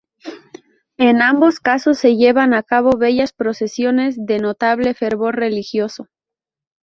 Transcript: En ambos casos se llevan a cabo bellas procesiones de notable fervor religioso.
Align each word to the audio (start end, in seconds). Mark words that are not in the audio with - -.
En 0.97 1.21
ambos 1.21 1.59
casos 1.59 1.99
se 1.99 2.15
llevan 2.15 2.55
a 2.55 2.63
cabo 2.63 2.97
bellas 2.97 3.33
procesiones 3.33 4.15
de 4.17 4.39
notable 4.39 4.95
fervor 4.95 5.35
religioso. 5.35 6.07